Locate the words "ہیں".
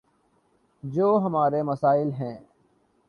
2.11-2.37